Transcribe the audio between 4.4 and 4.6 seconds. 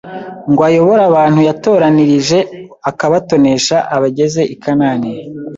i